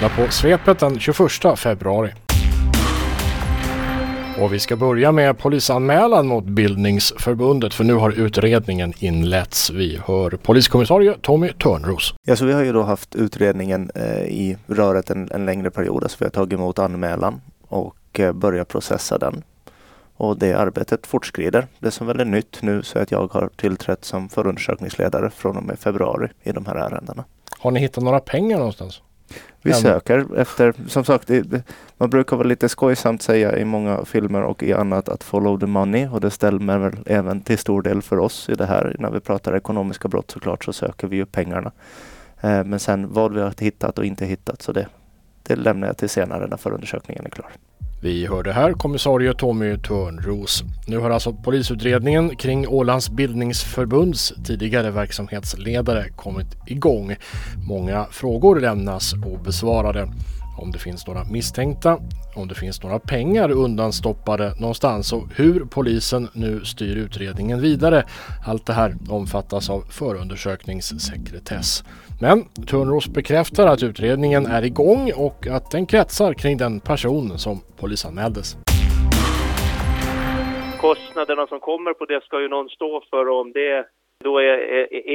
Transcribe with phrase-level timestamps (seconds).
[0.00, 2.12] lyssnar på svepet den 21 februari.
[4.38, 9.70] Och vi ska börja med polisanmälan mot Bildningsförbundet för nu har utredningen inletts.
[9.70, 12.14] Vi hör poliskommissarie Tommy Törnros.
[12.26, 16.02] Ja, så vi har ju då haft utredningen eh, i röret en, en, längre period.
[16.02, 19.42] Alltså vi har tagit emot anmälan och eh, börjat processa den.
[20.16, 21.66] Och det arbetet fortskrider.
[21.78, 25.56] Det som väl är nytt nu så är att jag har tillträtt som förundersökningsledare från
[25.56, 27.24] och med februari i de här ärendena.
[27.58, 29.02] Har ni hittat några pengar någonstans?
[29.62, 31.30] Vi söker efter, som sagt,
[31.98, 35.66] man brukar vara lite skojsamt säga i många filmer och i annat att follow the
[35.66, 38.96] money och det stämmer väl även till stor del för oss i det här.
[38.98, 41.72] När vi pratar ekonomiska brott såklart så söker vi ju pengarna.
[42.40, 44.86] Eh, men sen vad vi har hittat och inte hittat så det,
[45.42, 47.50] det lämnar jag till senare när förundersökningen är klar.
[48.02, 50.62] Vi hörde här kommissarie Tommy Törnros.
[50.86, 57.16] Nu har alltså polisutredningen kring Ålands bildningsförbunds tidigare verksamhetsledare kommit igång.
[57.68, 60.08] Många frågor lämnas obesvarade.
[60.62, 61.98] Om det finns några misstänkta,
[62.36, 68.02] om det finns några pengar undanstoppade någonstans och hur polisen nu styr utredningen vidare.
[68.46, 71.84] Allt det här omfattas av förundersökningssekretess.
[72.20, 77.60] Men Törnros bekräftar att utredningen är igång och att den kretsar kring den person som
[77.80, 78.56] polisanmäldes.
[80.80, 83.86] Kostnaderna som kommer på det ska ju någon stå för om det
[84.24, 84.58] då är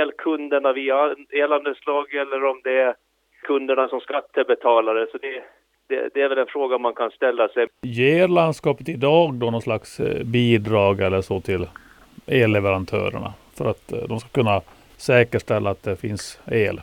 [0.00, 2.94] elkunderna via elandelslag eller om det är
[3.42, 5.06] kunderna som skattebetalare.
[5.12, 5.42] Så det,
[5.88, 7.66] det, det, är väl en fråga man kan ställa sig.
[7.82, 11.66] Ger landskapet idag då någon slags eh, bidrag eller så till
[12.26, 14.60] elleverantörerna för att eh, de ska kunna
[14.96, 16.80] säkerställa att det finns el?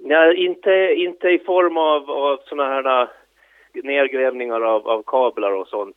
[0.00, 3.08] Nej, inte, inte i form av, av sådana här äh,
[3.84, 5.96] nedgrävningar av, av kablar och sånt.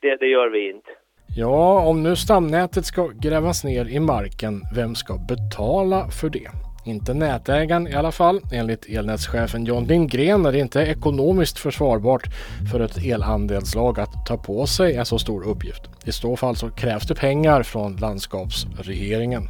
[0.00, 0.90] Det, det gör vi inte.
[1.38, 6.65] Ja, om nu stamnätet ska grävas ner i marken, vem ska betala för det?
[6.86, 8.40] Inte nätägaren i alla fall.
[8.52, 12.22] Enligt elnätschefen John Lindgren är det inte ekonomiskt försvarbart
[12.72, 15.82] för ett elandelslag att ta på sig en så stor uppgift.
[16.04, 19.48] I så fall så krävs det pengar från landskapsregeringen.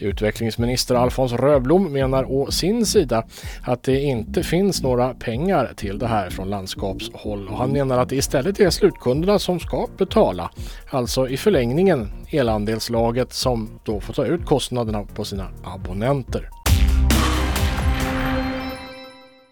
[0.00, 3.24] Utvecklingsminister Alfons Röblom menar å sin sida
[3.62, 8.08] att det inte finns några pengar till det här från landskapshåll och han menar att
[8.08, 10.50] det istället är slutkunderna som ska betala.
[10.90, 16.48] Alltså i förlängningen elandelslaget som då får ta ut kostnaderna på sina abonnenter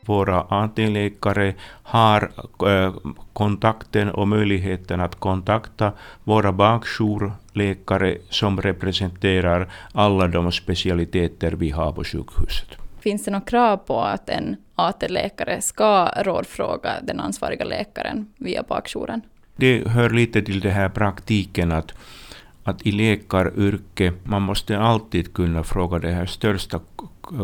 [0.06, 2.30] våra AT-läkare har
[2.66, 2.94] äh,
[3.32, 5.92] kontakten och möjligheten att kontakta
[6.24, 12.68] våra bakjourläkare som representerar alla de specialiteter vi har på sjukhuset.
[13.00, 19.20] Finns det något krav på att en AT-läkare ska rådfråga den ansvariga läkaren via bakjouren?
[19.56, 21.92] Det hör lite till den här praktiken att
[22.64, 25.98] att i läkaryrke, man måste alltid kunna fråga.
[25.98, 26.80] Det här största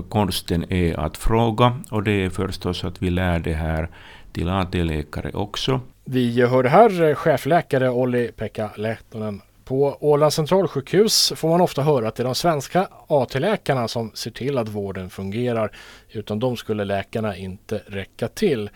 [0.09, 3.89] konsten är att fråga och det är förstås att vi lär det här
[4.33, 5.81] till AT-läkare också.
[6.05, 9.41] Vi hörde här eh, chefläkare Olli-Pekka Lehtonen.
[9.65, 14.31] På Ålands centralsjukhus får man ofta höra att det är de svenska AT-läkarna som ser
[14.31, 15.71] till att vården fungerar.
[16.09, 18.71] Utan de skulle läkarna inte räcka till.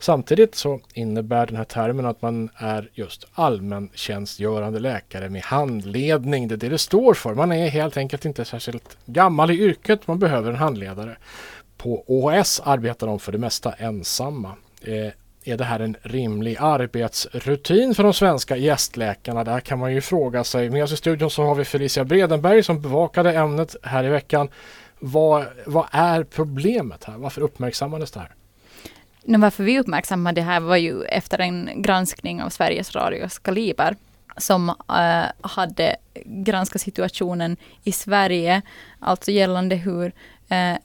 [0.00, 6.48] Samtidigt så innebär den här termen att man är just allmäntjänstgörande läkare med handledning.
[6.48, 7.34] Det är det det står för.
[7.34, 10.06] Man är helt enkelt inte särskilt gammal i yrket.
[10.06, 11.16] Man behöver en handledare.
[11.76, 14.52] På OHS arbetar de för det mesta ensamma.
[14.82, 15.12] Eh,
[15.44, 19.44] är det här en rimlig arbetsrutin för de svenska gästläkarna?
[19.44, 20.70] Där kan man ju fråga sig.
[20.70, 24.48] Med oss i studion så har vi Felicia Bredenberg som bevakade ämnet här i veckan.
[24.98, 27.14] Vad, vad är problemet här?
[27.18, 28.34] Varför uppmärksammades det här?
[29.26, 33.96] Varför vi uppmärksammade det här var ju efter en granskning av Sveriges Radios Kaliber
[34.36, 38.62] som äh, hade granskat situationen i Sverige,
[38.98, 40.12] alltså gällande hur
[40.48, 40.76] eh, äh,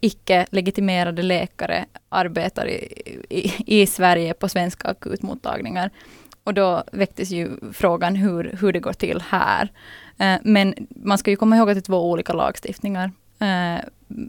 [0.00, 2.92] icke legitimerade läkare arbetar i,
[3.30, 5.90] i, i, Sverige på svenska akutmottagningar.
[6.44, 9.72] Och då väcktes ju frågan hur, hur det går till här.
[10.18, 13.12] Äh, men man ska ju komma ihåg att det är två olika lagstiftningar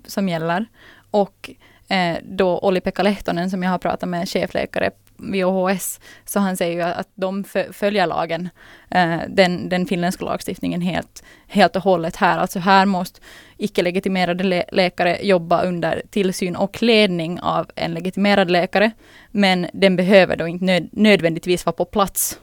[0.06, 0.66] som gäller.
[1.11, 1.50] Och
[1.88, 6.75] eh, då Olli-Pekka Lehtonen som jag har pratat med, chefläkare vid OHS, så han säger
[6.75, 8.50] ju att de följer lagen,
[8.91, 12.38] eh, den, den finländska lagstiftningen helt, helt och hållet här.
[12.38, 13.21] Alltså här måste
[13.57, 18.91] icke-legitimerade lä läkare jobba under tillsyn och ledning av en legitimerad läkare,
[19.31, 22.39] men den behöver då inte nöd nödvändigtvis vara på plats,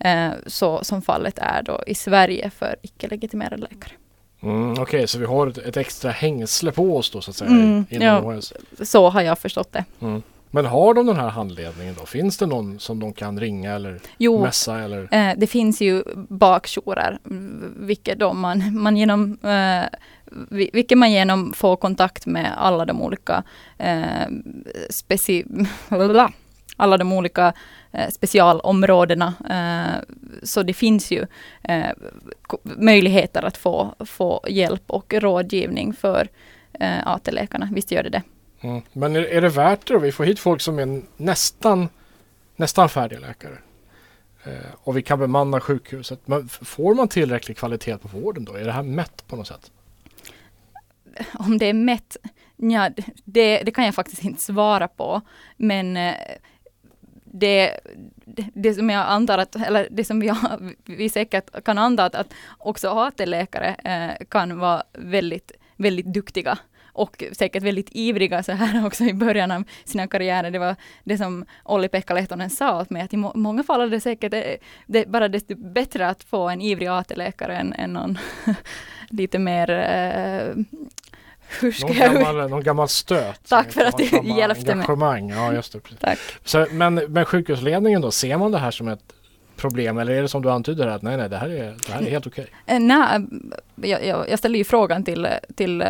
[0.00, 3.92] eh, så som fallet är då i Sverige för icke-legitimerade läkare.
[4.42, 7.36] Mm, Okej, okay, så vi har ett, ett, extra hängsle på oss då så att
[7.36, 7.50] säga?
[7.50, 8.40] Mm, ja,
[8.82, 9.84] så har jag förstått det.
[10.00, 10.22] Mm.
[10.52, 12.06] Men har de den här handledningen då?
[12.06, 15.08] Finns det någon som de kan ringa eller Jo, mässa eller?
[15.14, 17.18] Eh, det finns ju bakjourer,
[17.76, 19.84] vilket då man, man genom eh,
[20.50, 23.42] vi- vilket man genom får kontakt med alla de olika
[23.78, 24.26] eh,
[24.90, 25.44] speci
[26.80, 27.52] alla de olika
[27.92, 29.34] eh, specialområdena.
[29.50, 31.26] Eh, så det finns ju
[31.62, 31.90] eh,
[32.62, 36.28] möjligheter att få, få hjälp och rådgivning för
[37.04, 37.68] AT-läkarna.
[37.72, 38.22] Visst gör det det.
[38.60, 38.82] Mm.
[38.92, 40.00] Men är, är det värt det då?
[40.00, 41.88] Vi får hit folk som är nästan,
[42.56, 43.58] nästan färdiga läkare.
[44.44, 46.20] Eh, och vi kan bemanna sjukhuset.
[46.24, 48.54] Men får man tillräcklig kvalitet på vården då?
[48.54, 49.70] Är det här mätt på något sätt?
[51.32, 52.16] om det är mätt,
[52.56, 52.90] ja,
[53.24, 55.20] det, det kan jag faktiskt inte svara på.
[55.56, 56.14] Men
[57.32, 57.80] det,
[58.54, 60.32] det, som jag antar att, eller det som vi,
[60.84, 66.58] vi säkert kan anta att, att också AT-läkare eh, kan vara väldigt, väldigt duktiga
[66.92, 70.50] och säkert väldigt ivriga så här också i början av sina karriärer.
[70.50, 73.86] Det var det som Olli-Pekka Lehtonen sa åt mig, att i må, många fall är
[73.86, 74.40] det säkert eh,
[74.86, 78.18] det är bara desto bättre att få en ivrig AT-läkare än, än någon
[79.10, 80.54] lite mer eh,
[81.60, 82.14] hur ska Någon jag...
[82.14, 83.40] gammal, någon gammal stöt?
[83.48, 84.72] Tack för att du hjälpte mig.
[84.72, 85.30] engagemang.
[85.30, 85.80] Ja, just det.
[85.80, 85.98] Precis.
[86.00, 86.18] Tack.
[86.44, 89.00] Så, men, men sjukhusledningen då, ser man det här som ett
[89.60, 92.02] problem eller är det som du antyder att nej, nej, det här är, det här
[92.02, 92.46] är helt okej?
[92.64, 92.78] Okay?
[92.78, 93.26] Nej,
[93.74, 95.88] jag, jag, jag ställde ju frågan till, till uh,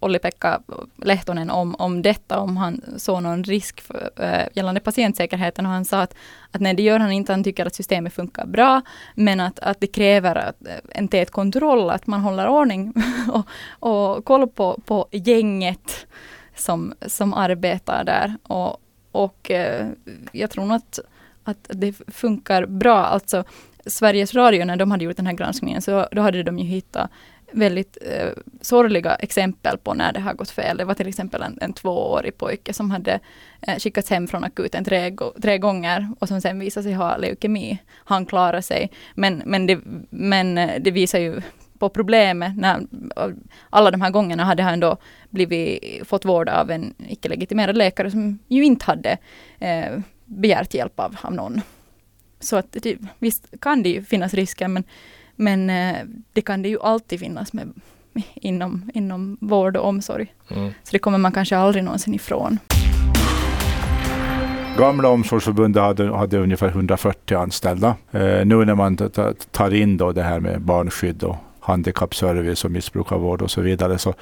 [0.00, 0.60] Olli-Pekka
[0.96, 5.84] Lehtonen om, om detta, om han såg någon risk för, uh, gällande patientsäkerheten och han
[5.84, 6.14] sa att,
[6.50, 8.80] att nej, det gör han inte, han tycker att systemet funkar bra,
[9.14, 10.56] men att, att det kräver att,
[10.88, 12.92] en tät kontroll, att man håller ordning
[13.32, 13.46] och,
[13.88, 16.06] och koll på, på gänget
[16.56, 18.34] som, som arbetar där.
[18.42, 18.76] Och,
[19.12, 19.50] och
[20.32, 20.98] jag tror nog att,
[21.44, 22.96] att det funkar bra.
[22.96, 23.44] Alltså
[23.86, 27.10] Sveriges Radio, när de hade gjort den här granskningen, så då hade de ju hittat
[27.52, 28.28] väldigt eh,
[28.60, 30.76] sorgliga exempel på när det har gått fel.
[30.76, 33.20] Det var till exempel en, en tvåårig pojke som hade
[33.60, 37.78] eh, skickats hem från akuten tre, tre gånger och som sen visade sig ha leukemi.
[37.94, 39.78] Han klarade sig, men, men, det,
[40.10, 41.40] men eh, det visar ju
[41.78, 42.56] på problemet.
[42.56, 42.80] När,
[43.70, 44.96] alla de här gångerna hade han då
[45.30, 49.18] blivit, fått vård av en icke-legitimerad läkare som ju inte hade
[49.58, 49.98] eh,
[50.40, 51.60] begärt hjälp av, av någon.
[52.40, 54.84] Så att det, visst kan det ju finnas risker men,
[55.36, 55.96] men eh,
[56.32, 57.72] det kan det ju alltid finnas med,
[58.34, 60.34] inom, inom vård och omsorg.
[60.48, 60.72] Mm.
[60.82, 62.58] Så det kommer man kanske aldrig någonsin ifrån.
[64.78, 67.96] Gamla omsorgsförbundet hade, hade ungefär 140 anställda.
[68.10, 68.96] Eh, nu när man
[69.50, 74.14] tar in då det här med barnskydd och handikappservice och missbrukarvård och så vidare så,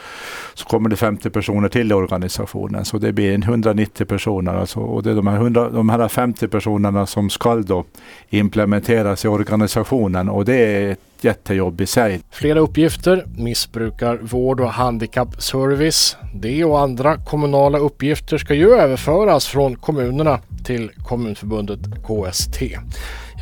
[0.54, 2.84] så kommer det 50 personer till i organisationen.
[2.84, 4.54] Så det blir 190 personer.
[4.54, 7.84] Alltså, och det är de här, 100, de här 50 personerna som ska då
[8.31, 12.20] implementeras i organisationen och det är ett jättejobb i sig.
[12.31, 16.16] Flera uppgifter, missbrukarvård och handikappservice.
[16.34, 22.62] Det och andra kommunala uppgifter ska ju överföras från kommunerna till Kommunförbundet KST.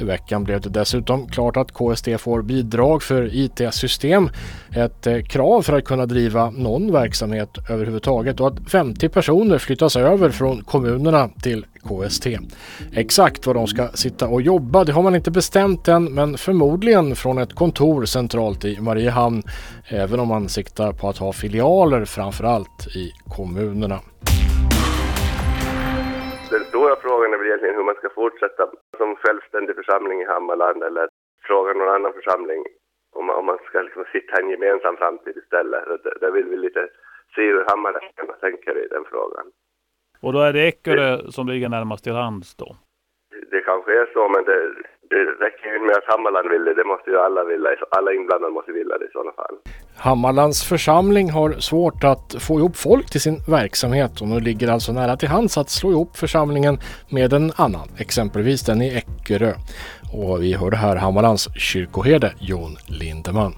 [0.01, 4.31] I veckan blev det dessutom klart att KST får bidrag för IT-system.
[4.71, 9.97] Ett eh, krav för att kunna driva någon verksamhet överhuvudtaget och att 50 personer flyttas
[9.97, 12.27] över från kommunerna till KST.
[12.93, 17.17] Exakt var de ska sitta och jobba det har man inte bestämt än men förmodligen
[17.17, 19.43] från ett kontor centralt i Mariehamn
[19.89, 24.01] även om man siktar på att ha filialer framförallt i kommunerna.
[27.59, 31.09] Egentligen hur man ska fortsätta som självständig församling i Hammarland eller
[31.43, 32.65] fråga någon annan församling
[33.13, 35.85] om, om man ska liksom sitta en gemensam framtid istället.
[36.05, 36.89] Där, där vill vi lite
[37.35, 39.47] se hur Hammarläkarna tänker i den frågan.
[40.21, 42.77] Och då är det Eckerö som ligger närmast till hands då.
[43.51, 44.75] Det kanske är så, men det,
[45.11, 46.75] det räcker ju med att Hammarland vill det.
[46.75, 47.71] Det måste ju alla vilja.
[47.91, 49.57] Alla inblandade måste vilja det i sådana fall.
[49.97, 54.93] Hammarlands församling har svårt att få ihop folk till sin verksamhet och nu ligger alltså
[54.93, 56.79] nära till hands att slå ihop församlingen
[57.11, 59.53] med en annan, exempelvis den i Eckerö.
[60.13, 63.53] Och vi hörde här Hammarlands kyrkoherde Jon Lindeman.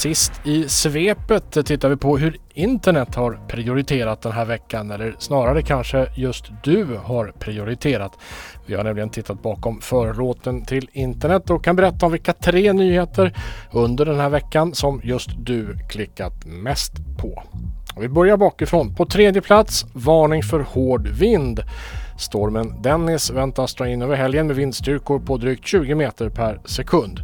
[0.00, 5.62] Sist i svepet tittar vi på hur internet har prioriterat den här veckan eller snarare
[5.62, 8.18] kanske just du har prioriterat.
[8.66, 13.36] Vi har nämligen tittat bakom förlåten till internet och kan berätta om vilka tre nyheter
[13.72, 17.42] under den här veckan som just du klickat mest på.
[17.94, 18.94] Och vi börjar bakifrån.
[18.94, 21.60] På tredje plats varning för hård vind.
[22.18, 27.20] Stormen Dennis väntas dra in över helgen med vindstyrkor på drygt 20 meter per sekund.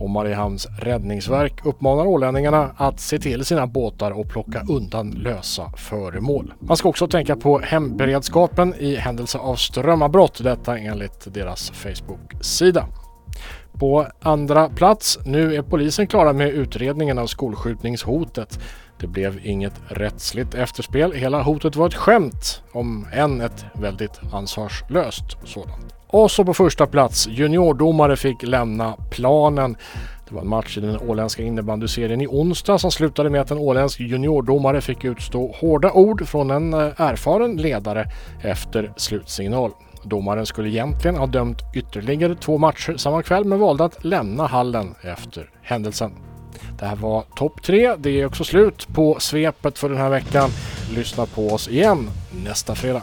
[0.00, 6.54] Och Mariehamns räddningsverk uppmanar ålänningarna att se till sina båtar och plocka undan lösa föremål.
[6.60, 12.86] Man ska också tänka på hemberedskapen i händelse av strömavbrott, detta enligt deras Facebook-sida.
[13.72, 18.60] På andra plats, nu är polisen klara med utredningen av skolskjutningshotet.
[19.00, 21.12] Det blev inget rättsligt efterspel.
[21.12, 25.99] Hela hotet var ett skämt, om än ett väldigt ansvarslöst sådant.
[26.12, 29.76] Och så på första plats, juniordomare fick lämna planen.
[30.28, 33.58] Det var en match i den åländska innebandyserien i onsdag som slutade med att en
[33.58, 38.06] åländsk juniordomare fick utstå hårda ord från en eh, erfaren ledare
[38.42, 39.70] efter slutsignal.
[40.02, 44.94] Domaren skulle egentligen ha dömt ytterligare två matcher samma kväll men valde att lämna hallen
[45.02, 46.12] efter händelsen.
[46.78, 47.96] Det här var topp tre.
[47.96, 50.50] Det är också slut på svepet för den här veckan.
[50.94, 52.10] Lyssna på oss igen
[52.44, 53.02] nästa fredag.